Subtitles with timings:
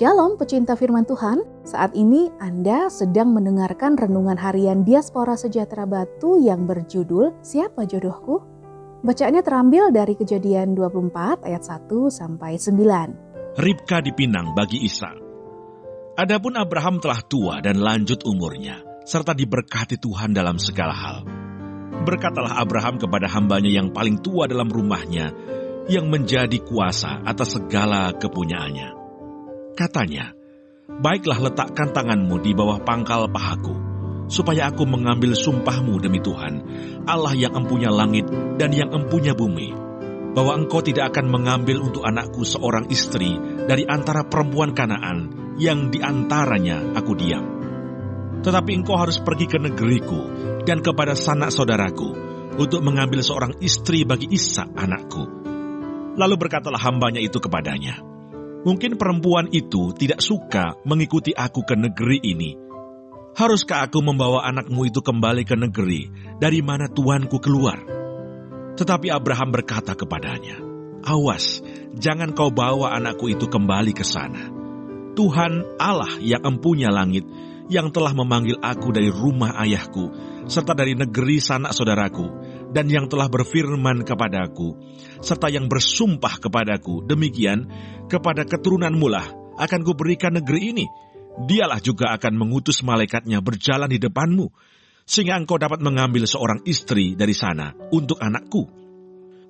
[0.00, 6.64] Shalom pecinta firman Tuhan, saat ini Anda sedang mendengarkan renungan harian Diaspora Sejahtera Batu yang
[6.64, 8.40] berjudul Siapa Jodohku?
[9.04, 13.60] Bacaannya terambil dari kejadian 24 ayat 1 sampai 9.
[13.60, 15.12] Ribka dipinang bagi Isa.
[16.16, 21.28] Adapun Abraham telah tua dan lanjut umurnya, serta diberkati Tuhan dalam segala hal.
[22.08, 25.28] Berkatalah Abraham kepada hambanya yang paling tua dalam rumahnya,
[25.92, 28.99] yang menjadi kuasa atas segala kepunyaannya
[29.78, 30.34] Katanya,
[31.00, 33.72] Baiklah letakkan tanganmu di bawah pangkal pahaku,
[34.26, 36.66] supaya aku mengambil sumpahmu demi Tuhan,
[37.06, 38.26] Allah yang empunya langit
[38.58, 39.70] dan yang empunya bumi,
[40.34, 43.38] bahwa engkau tidak akan mengambil untuk anakku seorang istri
[43.70, 47.46] dari antara perempuan kanaan yang di antaranya aku diam.
[48.42, 50.26] Tetapi engkau harus pergi ke negeriku
[50.66, 52.12] dan kepada sanak saudaraku
[52.58, 55.22] untuk mengambil seorang istri bagi Isa anakku.
[56.18, 58.09] Lalu berkatalah hambanya itu kepadanya,
[58.60, 62.52] Mungkin perempuan itu tidak suka mengikuti aku ke negeri ini.
[63.32, 67.80] Haruskah aku membawa anakmu itu kembali ke negeri dari mana tuanku keluar?
[68.76, 70.60] Tetapi Abraham berkata kepadanya,
[71.00, 71.64] Awas,
[71.96, 74.52] jangan kau bawa anakku itu kembali ke sana.
[75.16, 77.24] Tuhan Allah yang empunya langit,
[77.70, 80.10] yang telah memanggil aku dari rumah ayahku,
[80.50, 82.26] serta dari negeri sanak saudaraku,
[82.74, 84.74] dan yang telah berfirman kepadaku,
[85.22, 87.70] serta yang bersumpah kepadaku, demikian
[88.10, 89.26] kepada keturunanmu lah
[89.62, 90.86] akan kuberikan negeri ini.
[91.46, 94.50] Dialah juga akan mengutus malaikatnya berjalan di depanmu,
[95.06, 98.66] sehingga engkau dapat mengambil seorang istri dari sana untuk anakku.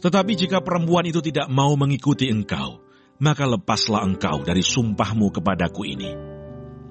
[0.01, 2.81] Tetapi jika perempuan itu tidak mau mengikuti engkau,
[3.21, 6.11] maka lepaslah engkau dari sumpahmu kepadaku ini.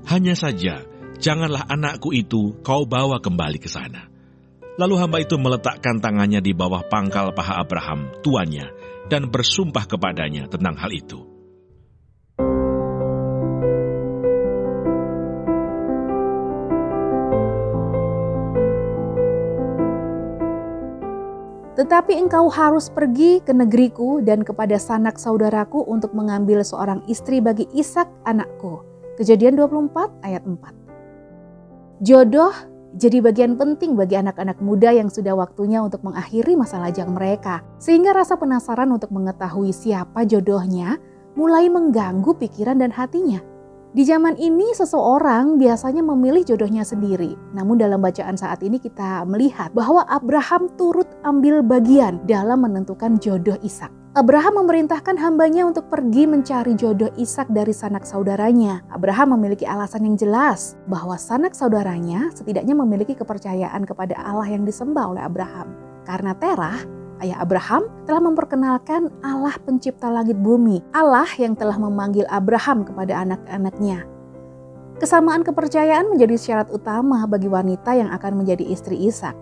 [0.09, 0.85] Hanya saja,
[1.19, 4.09] janganlah anakku itu kau bawa kembali ke sana
[4.79, 8.71] Lalu hamba itu meletakkan tangannya di bawah pangkal paha Abraham, tuannya,
[9.11, 11.19] dan bersumpah kepadanya tentang hal itu.
[21.75, 27.67] Tetapi engkau harus pergi ke negeriku dan kepada sanak saudaraku untuk mengambil seorang istri bagi
[27.75, 28.79] Ishak anakku.
[29.19, 30.78] Kejadian 24 ayat 4.
[31.99, 32.55] Jodoh
[32.95, 37.61] jadi bagian penting bagi anak-anak muda yang sudah waktunya untuk mengakhiri masa lajang mereka.
[37.77, 40.97] Sehingga rasa penasaran untuk mengetahui siapa jodohnya
[41.35, 43.43] mulai mengganggu pikiran dan hatinya.
[43.89, 47.35] Di zaman ini seseorang biasanya memilih jodohnya sendiri.
[47.51, 53.57] Namun dalam bacaan saat ini kita melihat bahwa Abraham turut ambil bagian dalam menentukan jodoh
[53.59, 53.98] Ishak.
[54.17, 58.81] Abraham memerintahkan hambanya untuk pergi mencari jodoh Ishak dari sanak saudaranya.
[58.89, 65.13] Abraham memiliki alasan yang jelas bahwa sanak saudaranya setidaknya memiliki kepercayaan kepada Allah yang disembah
[65.13, 65.77] oleh Abraham.
[66.09, 66.81] Karena Terah,
[67.21, 74.09] ayah Abraham telah memperkenalkan Allah pencipta langit bumi, Allah yang telah memanggil Abraham kepada anak-anaknya.
[74.97, 79.37] Kesamaan kepercayaan menjadi syarat utama bagi wanita yang akan menjadi istri Ishak.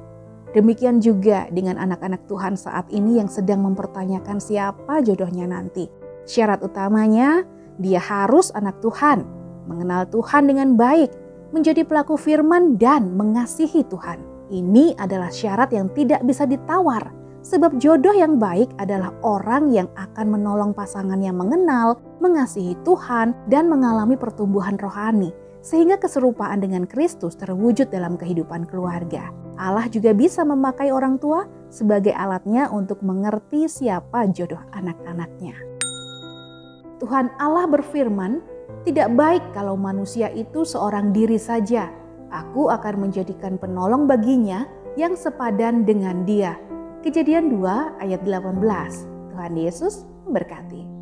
[0.58, 5.86] Demikian juga dengan anak-anak Tuhan saat ini yang sedang mempertanyakan siapa jodohnya nanti.
[6.26, 7.46] Syarat utamanya,
[7.78, 9.22] dia harus anak Tuhan,
[9.70, 11.14] mengenal Tuhan dengan baik,
[11.54, 14.18] menjadi pelaku firman dan mengasihi Tuhan.
[14.50, 17.06] Ini adalah syarat yang tidak bisa ditawar,
[17.46, 23.70] sebab jodoh yang baik adalah orang yang akan menolong pasangan yang mengenal, mengasihi Tuhan, dan
[23.70, 25.30] mengalami pertumbuhan rohani
[25.62, 29.30] sehingga keserupaan dengan Kristus terwujud dalam kehidupan keluarga.
[29.58, 35.58] Allah juga bisa memakai orang tua sebagai alatnya untuk mengerti siapa jodoh anak-anaknya.
[36.98, 38.42] Tuhan Allah berfirman,
[38.86, 41.90] "Tidak baik kalau manusia itu seorang diri saja.
[42.30, 44.66] Aku akan menjadikan penolong baginya
[44.98, 46.58] yang sepadan dengan dia."
[47.06, 49.06] Kejadian 2 ayat 18.
[49.34, 50.97] Tuhan Yesus memberkati.